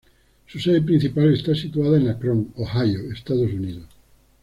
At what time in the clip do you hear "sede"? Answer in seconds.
0.59-0.81